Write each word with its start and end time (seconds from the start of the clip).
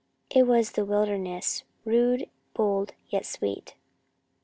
It 0.31 0.47
was 0.47 0.71
the 0.71 0.83
wilderness, 0.83 1.63
rude, 1.85 2.27
bold, 2.55 2.95
yet 3.09 3.23
sweet. 3.23 3.75